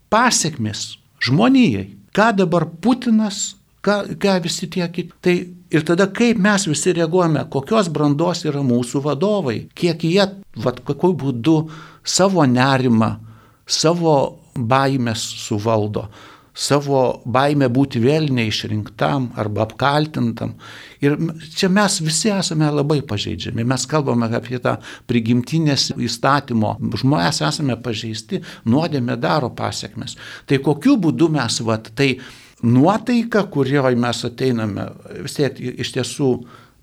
[0.10, 1.90] Pasiekmes žmonijai.
[2.14, 5.14] Ką dabar Putinas, ką, ką visi tie kiti.
[5.22, 5.36] Tai
[5.74, 10.28] ir tada kaip mes visi reaguojame, kokios brandos yra mūsų vadovai, kiek jie,
[10.62, 11.58] vad, kokiu būdu
[12.06, 13.16] savo nerimą,
[13.66, 14.18] savo
[14.54, 16.10] baimės suvaldo
[16.54, 20.54] savo baimę būti vėl neišrinktam arba apkaltintam.
[21.02, 21.18] Ir
[21.58, 23.66] čia mes visi esame labai pažeidžiami.
[23.66, 24.78] Mes kalbame apie tą
[25.10, 26.76] prigimtinės įstatymo.
[27.02, 30.16] Žmonės esame pažeisti, nuodėmė daro pasiekmes.
[30.46, 32.14] Tai kokiu būdu mes, vat, tai
[32.64, 34.92] nuotaika, kurioje mes ateiname,
[35.26, 36.30] vis tiek iš tiesų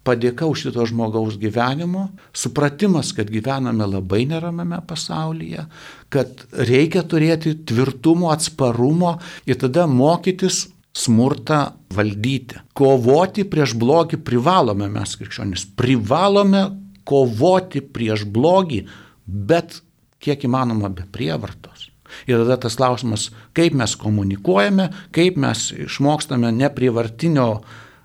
[0.07, 5.67] padėka už šito žmogaus gyvenimo, supratimas, kad gyvename labai neramame pasaulyje,
[6.13, 11.61] kad reikia turėti tvirtumo, atsparumo ir tada mokytis smurtą
[11.95, 12.63] valdyti.
[12.75, 15.69] Kovoti prieš blogį privalome mes krikščionys.
[15.79, 16.65] Privalome
[17.07, 18.85] kovoti prieš blogį,
[19.27, 19.81] bet
[20.21, 21.89] kiek įmanoma be prievartos.
[22.27, 27.61] Ir tada tas klausimas, kaip mes komunikuojame, kaip mes išmokstame neprivartinio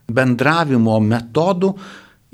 [0.07, 1.71] bendravimo metodų,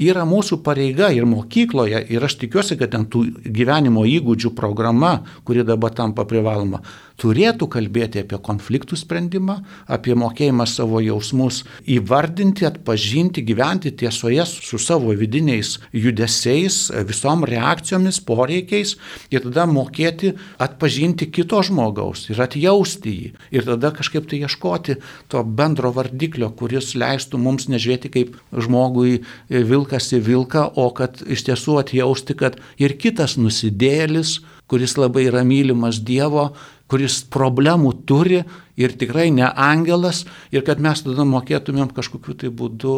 [0.01, 5.65] yra mūsų pareiga ir mokykloje, ir aš tikiuosi, kad ten tų gyvenimo įgūdžių programa, kuri
[5.67, 6.81] dabar tampa privaloma,
[7.21, 9.59] turėtų kalbėti apie konfliktų sprendimą,
[9.91, 18.95] apie mokėjimą savo jausmus įvardinti, atpažinti, gyventi tiesoje su savo vidiniais judesiais, visom reakcijomis, poreikiais
[19.33, 23.31] ir tada mokėti atpažinti kito žmogaus ir atjausti jį.
[23.53, 24.97] Ir tada kažkaip tai ieškoti
[25.31, 31.45] to bendro vardiklio, kuris leistų mums nežiūrėti kaip žmogui vilkas į vilką, o kad iš
[31.49, 34.39] tiesų atjausti, kad ir kitas nusidėlis,
[34.71, 36.53] kuris labai yra mylimas Dievo,
[36.91, 38.43] kuris problemų turi
[38.81, 42.95] ir tikrai ne angelas, ir kad mes tada mokėtumėm kažkokiu tai būdu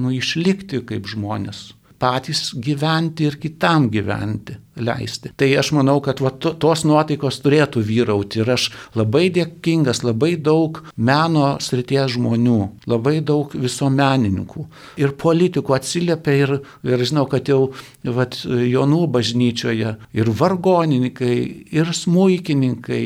[0.00, 1.72] nu, išlikti kaip žmonės
[2.04, 5.32] patys gyventi ir kitam gyventi leisti.
[5.36, 10.34] Tai aš manau, kad va, to, tos nuotaikos turėtų vyrauti ir aš labai dėkingas, labai
[10.36, 12.58] daug meno srities žmonių,
[12.90, 14.66] labai daug visuomenininkų
[15.00, 16.56] ir politikų atsiliepia ir,
[16.86, 17.72] ir žinau, kad jau
[18.04, 21.36] va, Jonų bažnyčioje ir vargonininkai,
[21.74, 23.04] ir smūkininkai,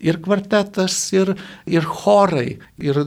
[0.00, 1.34] ir kvartetas, ir,
[1.68, 3.00] ir chorai, ir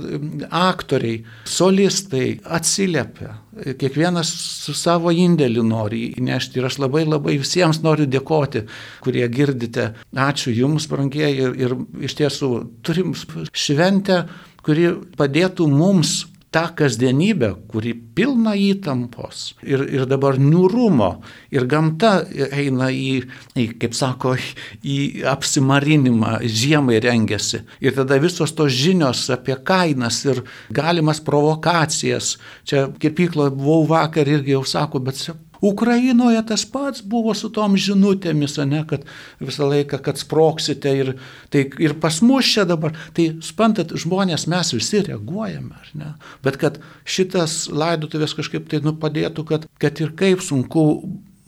[0.50, 3.38] aktoriai, solistai atsiliepia.
[3.80, 4.30] Kiekvienas
[4.64, 8.68] su savo indėliu nori įnešti ir aš labai labai visiems noriu noriu dėkoti,
[9.02, 9.94] kurie girdite.
[10.14, 13.14] Ačiū Jums, brangieji, ir, ir iš tiesų turim
[13.54, 14.28] šventę,
[14.64, 22.92] kuri padėtų mums tą kasdienybę, kuri pilna įtampos ir, ir dabar niūrumo ir gamta eina
[22.94, 23.24] į,
[23.58, 24.36] į, kaip sako,
[24.96, 27.64] į apsimarinimą, žiemai rengiasi.
[27.82, 32.36] Ir tada visos tos žinios apie kainas ir galimas provokacijas.
[32.70, 35.18] Čia kirpykloje buvau vakar irgi jau sako, bet
[35.64, 39.06] Ukrainoje tas pats buvo su tom žinutėmis, ne, kad
[39.40, 41.14] visą laiką, kad sproksite ir,
[41.54, 42.98] tai, ir pas mus čia dabar.
[43.16, 46.14] Tai, spantat, žmonės mes visi reaguojame, ar ne?
[46.44, 50.86] Bet kad šitas laidotuvės kažkaip tai nu padėtų, kad, kad ir kaip sunku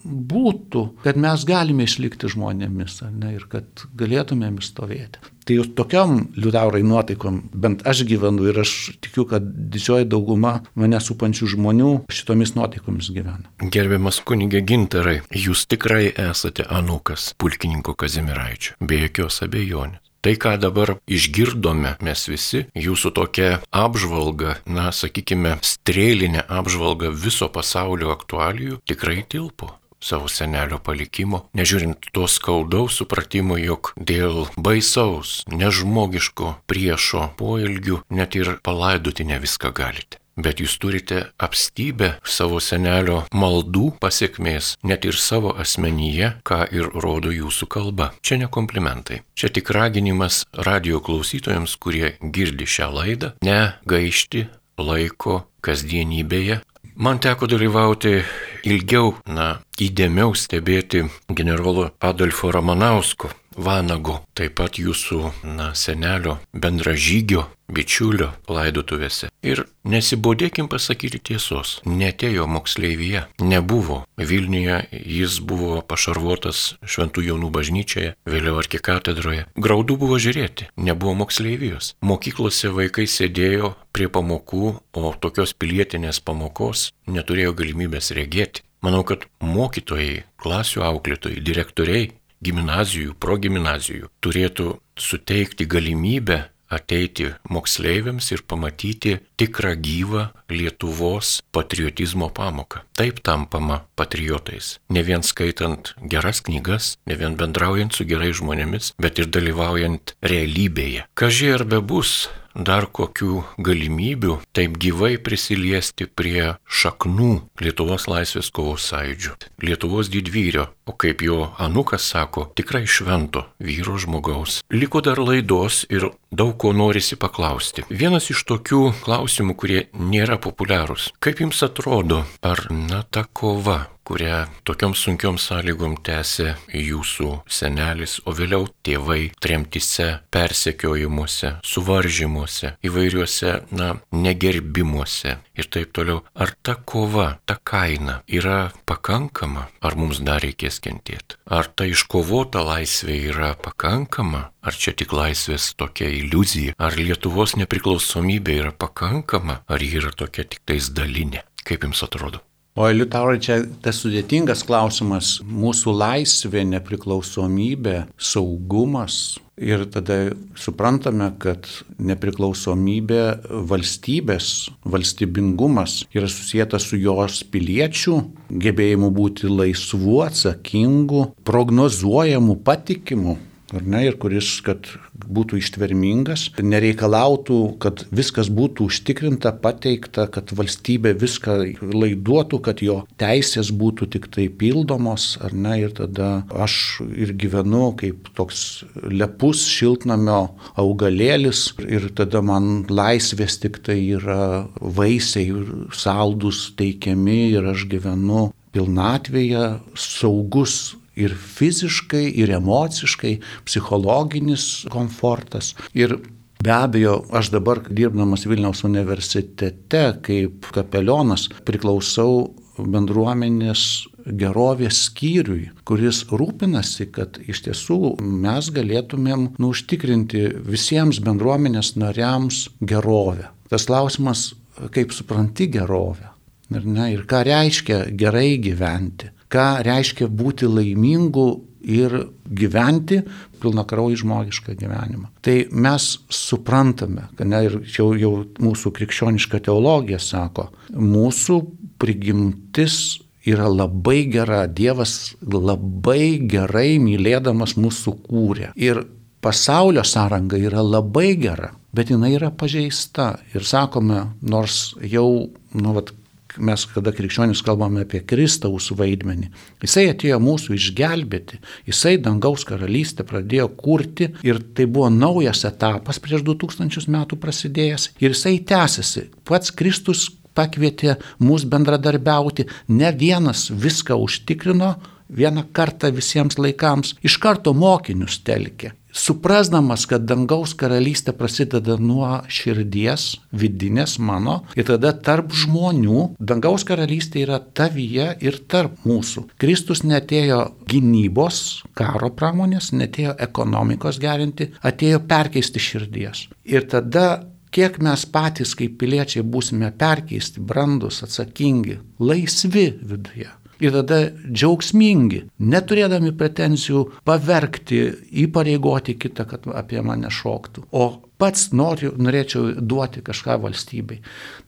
[0.06, 5.35] būtų, kad mes galime išlikti žmonėmis, ne, ir kad galėtumėm stovėti.
[5.46, 10.98] Tai jau tokiam liutaurai nuotaikom, bent aš gyvenu ir aš tikiu, kad didžioji dauguma mane
[10.98, 13.46] supančių žmonių šitomis nuotaikomis gyvena.
[13.62, 20.02] Gerbiamas kunigė Gintarai, jūs tikrai esate anukas pulkininko Kazimiraičio, be jokios abejonės.
[20.26, 28.10] Tai, ką dabar išgirdome mes visi, jūsų tokia apžvalga, na, sakykime, strėlinė apžvalga viso pasaulio
[28.16, 37.32] aktualijų tikrai tilpo savo senelio palikimo, nežiūrint to skaudaus supratimo, jog dėl baisaus, nežmogiško priešo
[37.40, 40.22] poelgių net ir palaidoti ne viską galite.
[40.36, 47.32] Bet jūs turite apstybę savo senelio maldų pasiekmės, net ir savo asmenyje, ką ir rodo
[47.32, 48.10] jūsų kalba.
[48.20, 49.22] Čia ne komplimentai.
[49.40, 56.60] Čia tik raginimas radio klausytojams, kurie girdi šią laidą, ne gaišti laiko kasdienybėje,
[56.98, 58.22] Man teko dalyvauti
[58.64, 65.20] ilgiau, na, įdėmiau stebėti generolo Adolfo Ramanausko Vanago, taip pat jūsų,
[65.56, 69.30] na, senelio bendražygio, bičiulio laidotuvėse.
[69.46, 74.04] Ir nesibodėkim pasakyti tiesos, netėjo moksleivyje, nebuvo.
[74.20, 79.48] Vilniuje jis buvo pašarvotas Šventų jaunų bažnyčioje, vėliau arkikatedroje.
[79.56, 81.94] Graudu buvo žiūrėti, nebuvo moksleivijos.
[82.06, 88.66] Mokyklose vaikai sėdėjo prie pamokų, o tokios pilietinės pamokos neturėjo galimybės regėti.
[88.86, 92.12] Manau, kad mokytojai, klasių auklėtojai, direktoriai
[92.46, 96.44] gimnazijų, progymnazijų turėtų suteikti galimybę
[96.76, 102.80] ateiti moksleiviams ir pamatyti tikrą gyvą Lietuvos patriotizmo pamoką.
[102.96, 104.78] Taip tampama patriotais.
[104.90, 111.08] Ne vien skaitant geras knygas, ne vien bendraujant su gerai žmonėmis, bet ir dalyvaujant realybėje.
[111.18, 118.88] Kažkai ar be bus dar kokių galimybių taip gyvai prisiliesti prie šaknų Lietuvos laisvės kovos
[118.92, 124.62] sąjūdžių, Lietuvos didvyrio, o kaip jo anukas sako, tikrai švento vyro žmogaus.
[124.72, 127.86] Liko dar laidos ir daug ko norisi paklausti.
[127.90, 129.25] Vienas iš tokių klausimų,
[129.58, 131.12] kurie nėra populiarūs.
[131.20, 138.34] Kaip jums atrodo, ar na ta kova kurią tokiom sunkiom sąlygom tęsė jūsų senelis, o
[138.38, 146.22] vėliau tėvai tremtise, persekiojimuose, suvaržymuose, įvairiuose, na, negerbimuose ir taip toliau.
[146.36, 151.40] Ar ta kova, ta kaina yra pakankama, ar mums dar reikės kentėti?
[151.50, 156.74] Ar ta iškovota laisvė yra pakankama, Ar čia tik laisvės tokia iliuzija?
[156.82, 159.60] Ar Lietuvos nepriklausomybė yra pakankama?
[159.70, 161.46] Ar ji yra tokia tik tais dalinė?
[161.62, 162.42] Kaip jums atrodo?
[162.76, 169.40] O Liutaurai, čia tas sudėtingas klausimas- mūsų laisvė, nepriklausomybė, saugumas.
[169.56, 171.64] Ir tada suprantame, kad
[171.98, 178.20] nepriklausomybė valstybės, valstybingumas yra susijęta su jos piliečių
[178.52, 183.38] gebėjimu būti laisvu, atsakingu, prognozuojamu, patikimu
[183.74, 191.16] ar ne, ir kuris, kad būtų ištvermingas, nereikalautų, kad viskas būtų užtikrinta, pateikta, kad valstybė
[191.22, 197.34] viską laiduotų, kad jo teisės būtų tik tai pildomos, ar ne, ir tada aš ir
[197.38, 200.42] gyvenu kaip toks lepus šiltnamio
[200.80, 205.54] augalėlis ir tada man laisvės tik tai yra vaisiai
[205.96, 215.74] saldus teikiami ir aš gyvenu pilnatvėje, saugus ir fiziškai, ir emociškai, psichologinis komfortas.
[215.94, 216.20] Ir
[216.66, 223.84] Be abejo, aš dabar dirbdamas Vilniaus universitete kaip kapelionas priklausau bendruomenės
[224.26, 233.52] gerovės skyriui, kuris rūpinasi, kad iš tiesų mes galėtumėm nu, užtikrinti visiems bendruomenės nariams gerovę.
[233.70, 234.54] Tas klausimas,
[234.96, 236.32] kaip supranti gerovę.
[236.74, 241.48] Ir, ne, ir ką reiškia gerai gyventi ką reiškia būti laimingu
[241.86, 242.16] ir
[242.46, 243.22] gyventi
[243.62, 245.30] pilnakrauji žmogišką gyvenimą.
[245.46, 251.62] Tai mes suprantame, kad ne, ir jau, jau mūsų krikščioniška teologija sako, mūsų
[252.02, 258.72] prigimtis yra labai gera, Dievas labai gerai mylėdamas mūsų kūrė.
[258.76, 259.04] Ir
[259.46, 263.36] pasaulio sąranga yra labai gera, bet jinai yra pažeista.
[263.54, 266.12] Ir sakome, nors jau, nu, vat,
[266.58, 269.50] mes, kada krikščionis kalbame apie Kristaus vaidmenį,
[269.84, 276.46] jisai atėjo mūsų išgelbėti, jisai dangaus karalystę pradėjo kurti ir tai buvo naujas etapas prieš
[276.48, 279.30] 2000 metų prasidėjęs ir jisai tęsiasi.
[279.48, 284.96] Pats Kristus pakvietė mus bendradarbiauti, ne vienas viską užtikrino,
[285.30, 293.28] vieną kartą visiems laikams, iš karto mokinius telkė suprasdamas, kad dangaus karalystė prasideda nuo širdies,
[293.56, 299.48] vidinės mano, ir tada tarp žmonių, dangaus karalystė yra tavyje ir tarp mūsų.
[299.62, 301.64] Kristus netėjo gynybos,
[301.98, 306.48] karo pramonės, netėjo ekonomikos gerinti, atėjo perkeisti širdies.
[306.68, 307.28] Ir tada
[307.76, 313.52] kiek mes patys kaip piliečiai būsime perkeisti, brandus, atsakingi, laisvi viduje
[313.84, 318.02] ir tada džiaugsmingi, neturėdami pretenzijų pavergti,
[318.46, 320.88] įpareigoti kitą, kad apie mane šoktų.
[320.96, 321.06] O
[321.42, 324.22] pats noriu, norėčiau duoti kažką valstybei.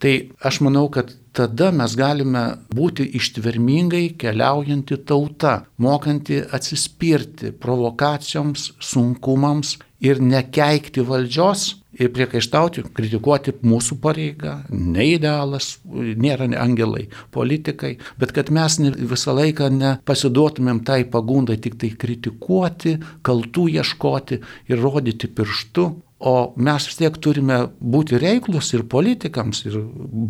[0.04, 2.44] Tai aš manau, kad tada mes galime
[2.74, 13.98] būti ištvermingai keliaujanti tauta, mokanti atsispirti provokacijoms, sunkumams ir nekeikti valdžios, ir priekaištauti, kritikuoti mūsų
[14.02, 21.94] pareiga, neidealas, nėra angelai, politikai, bet kad mes visą laiką nepasiduotumėm tai pagundai tik tai
[21.98, 29.60] kritikuoti, kaltų ieškoti ir rodyti pirštu, O mes vis tiek turime būti reiklus ir politikams,
[29.70, 29.76] ir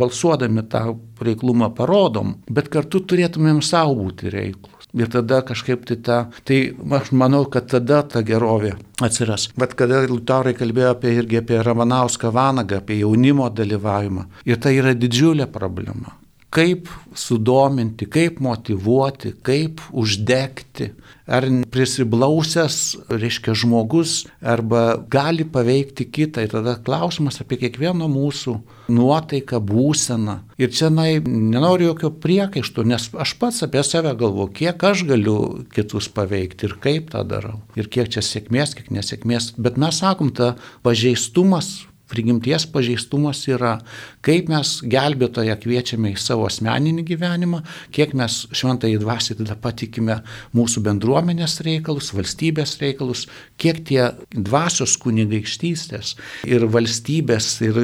[0.01, 0.81] balsuodami tą
[1.23, 4.76] reiklumą parodom, bet kartu turėtumėm savo būti reiklus.
[4.95, 6.59] Ir tada kažkaip tai ta, tai
[6.99, 9.49] aš manau, kad tada ta gerovė atsiras.
[9.59, 14.95] Bet kada Liutaurai kalbėjo apie irgi apie Ramanauską Vanagą, apie jaunimo dalyvavimą, ir tai yra
[14.95, 16.15] didžiulė problema.
[16.53, 20.93] Kaip sudominti, kaip motivuoti, kaip uždegti
[21.27, 22.77] ar prisiblausęs,
[23.11, 26.45] reiškia, žmogus arba gali paveikti kitą.
[26.45, 28.55] Ir tada klausimas apie kiekvieno mūsų
[28.95, 30.37] nuotaiką, būseną.
[30.61, 35.37] Ir čia, na, nenoriu jokio priekaištų, nes aš pats apie save galvoju, kiek aš galiu
[35.75, 37.59] kitus paveikti ir kaip tą darau.
[37.75, 39.51] Ir kiek čia sėkmės, kiek nesėkmės.
[39.59, 40.55] Bet mes sakom, ta
[40.87, 41.75] pažeistumas
[42.11, 43.77] prigimties pažeistumas yra,
[44.25, 47.61] kaip mes gelbėtoje kviečiame į savo asmeninį gyvenimą,
[47.95, 50.21] kiek mes šventai dvasiai tada patikime
[50.57, 53.25] mūsų bendruomenės reikalus, valstybės reikalus,
[53.61, 56.15] kiek tie dvasios kunigaikštystės
[56.47, 57.83] ir valstybės ir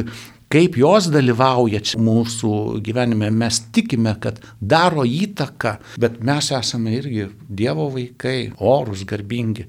[0.52, 7.90] kaip jos dalyvauja mūsų gyvenime, mes tikime, kad daro įtaką, bet mes esame irgi Dievo
[7.94, 9.68] vaikai, orus, garbingi.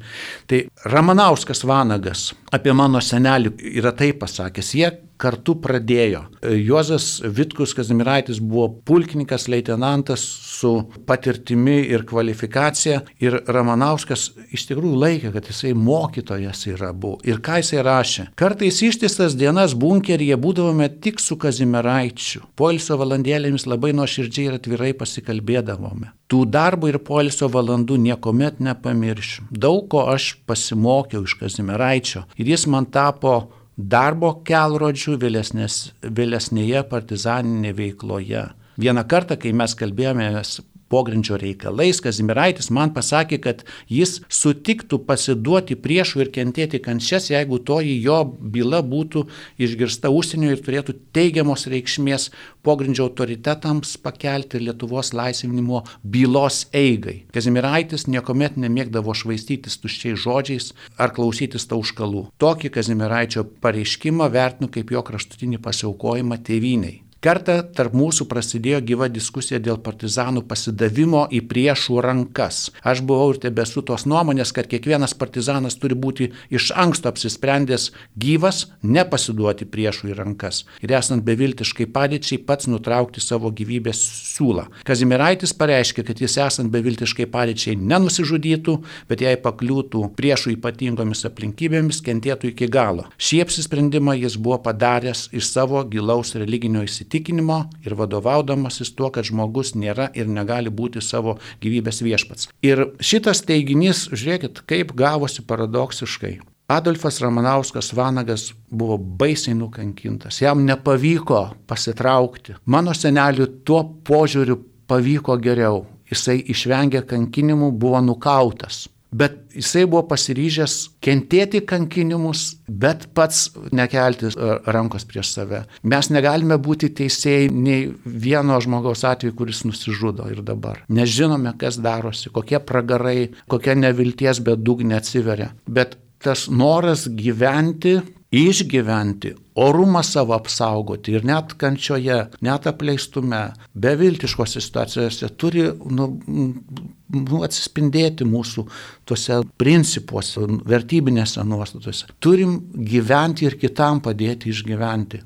[0.48, 6.24] Tai Ramanauskas Vanagas apie mano senelį yra taip pasakęs, jie kartu pradėjo.
[6.58, 10.24] Juozas Vitkus Kazimiraitis buvo pulkininkas, leitenantas
[10.54, 10.72] su
[11.06, 17.20] patirtimi ir kvalifikacija ir Ramanauskas iš tikrųjų laikė, kad jisai mokytojas yra buvo.
[17.26, 18.28] Ir ką jisai rašė.
[18.38, 22.44] Kartais ištisas dienas bunkeryje būdavome tik su Kazimiraičiu.
[22.58, 26.12] Poilsio valandėlėmis labai nuoširdžiai ir atvirai pasikalbėdavome.
[26.30, 29.44] Tų darbo ir poilsio valandų niekuomet nepamiršiu.
[29.50, 33.36] Daug ko aš pasimokiau iš Kazimiraičio ir jis man tapo
[33.76, 38.44] darbo kelrodžių vėlesnės, vėlesnėje partizaninėje veikloje.
[38.78, 40.60] Vieną kartą, kai mes kalbėjomės
[40.94, 47.96] pogrindžio reikalais, Kazimiraitis man pasakė, kad jis sutiktų pasiduoti priešų ir kentėti kančias, jeigu toji
[48.04, 48.20] jo
[48.54, 49.24] byla būtų
[49.58, 52.28] išgirsta užsienio ir turėtų teigiamos reikšmės
[52.64, 57.24] pogrindžio autoritetams pakelti Lietuvos laisvinimo bylos eigai.
[57.34, 62.28] Kazimiraitis niekuomet nemėgdavo švaistytis tuščiais žodžiais ar klausytis tauškalų.
[62.40, 67.03] Tokį Kazimiraičio pareiškimą vertinu kaip jo kraštutinį pasiaukojimą tėviniai.
[67.24, 72.66] Kartą tarp mūsų prasidėjo gyva diskusija dėl partizanų pasidavimo į priešų rankas.
[72.84, 77.86] Aš buvau ir tebesu tos nuomonės, kad kiekvienas partizanas turi būti iš anksto apsisprendęs
[78.20, 84.04] gyvas, nepasiduoti priešų į rankas ir esant beviltiškai padėčiai pats nutraukti savo gyvybės
[84.34, 84.66] siūlą.
[84.84, 88.76] Kazimiraitis pareiškė, kad jis esant beviltiškai padėčiai nenusižudytų,
[89.08, 93.08] bet jei pakliūtų priešų ypatingomis aplinkybėmis, kentėtų iki galo.
[93.16, 99.24] Šį apsisprendimą jis buvo padaręs iš savo gilaus religinio įsitikinimo įsitikinimo ir vadovaudamasis tuo, kad
[99.24, 102.48] žmogus nėra ir negali būti savo gyvybės viešpats.
[102.62, 106.40] Ir šitas teiginys, žiūrėkit, kaip gavosi paradoksiškai.
[106.68, 112.56] Adolfas Ramanauskas Vanagas buvo baisiai nukankintas, jam nepavyko pasitraukti.
[112.64, 114.58] Mano seneliu tuo požiūriu
[114.88, 115.84] pavyko geriau.
[116.10, 124.54] Jisai išvengė kankinimų, buvo nukautas bet jisai buvo pasiryžęs kentėti kankinimus, bet pats nekelti e,
[124.74, 125.62] rankos prieš save.
[125.86, 130.82] Mes negalime būti teisėjai nei vieno žmogaus atveju, kuris nusižudo ir dabar.
[130.90, 135.52] Nežinome, kas darosi, kokie pragarai, kokia nevilties bedugnė atsiveria.
[135.66, 137.98] Bet tas noras gyventi
[138.34, 143.42] išgyventi, orumą savo apsaugoti ir net kančioje, net apleistume,
[143.74, 148.66] beviltiškose situacijose turi nu, nu, atsispindėti mūsų
[149.08, 152.10] tuose principuose, vertybinėse nuostatose.
[152.18, 155.20] Turim gyventi ir kitam padėti išgyventi,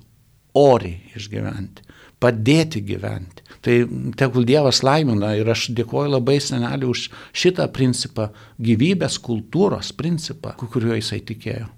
[0.59, 1.87] oriai išgyventi,
[2.19, 3.47] padėti gyventi.
[3.65, 3.79] Tai
[4.19, 8.29] tegul Dievas laimina ir aš dėkoju labai seneliu už šitą principą,
[8.63, 11.78] gyvybės kultūros principą, kuriuo jisai tikėjo.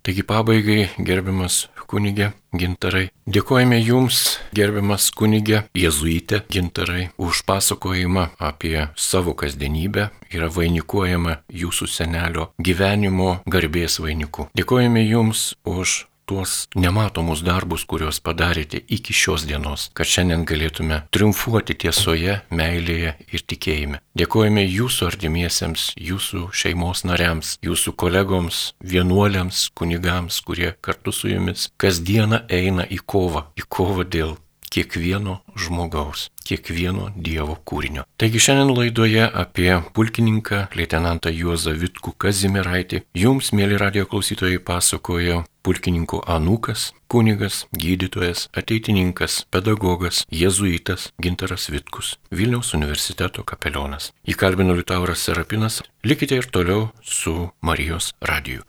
[0.00, 9.34] Taigi pabaigai, gerbiamas kunigė Gintarai, dėkojame Jums, gerbiamas kunigė Jėzuitė Gintarai, už pasakojimą apie savo
[9.38, 14.48] kasdienybę yra vainikuojama Jūsų senelio gyvenimo garbės vainiku.
[14.56, 21.74] Dėkojame Jums už tuos nematomus darbus, kuriuos padarėte iki šios dienos, kad šiandien galėtume triumfuoti
[21.82, 23.98] tiesoje, meilėje ir tikėjime.
[24.20, 28.60] Dėkojame jūsų artimiesiems, jūsų šeimos nariams, jūsų kolegoms,
[28.92, 34.36] vienuoliams, kunigams, kurie kartu su jumis kasdieną eina į kovą, į kovą dėl
[34.70, 38.06] kiekvieno žmogaus, kiekvieno Dievo kūrinio.
[38.20, 46.22] Taigi šiandien laidoje apie pulkininką, leitenantą Juozą Vitkų Kazimiraitį, jums, mėly radio klausytojai, pasakojo pulkininkų
[46.30, 54.12] anūkas, kunigas, gydytojas, ateitininkas, pedagogas, jėzuitas Gintaras Vitkus, Vilniaus universiteto kapelionas.
[54.24, 58.64] Įkalbino Liutauras Serapinas, likite ir toliau su Marijos radiju.